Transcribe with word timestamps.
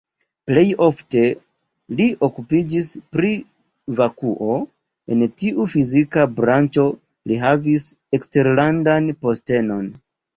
Plej 0.49 0.61
ofte 0.83 1.19
li 1.97 2.05
okupiĝis 2.27 2.87
pri 3.15 3.33
vakuo, 3.99 4.55
en 5.15 5.21
tiu 5.41 5.67
fizika 5.73 6.23
branĉo 6.39 6.87
li 7.33 7.37
havis 7.43 7.85
eksterlandan 8.19 9.13
postenon. 9.27 9.87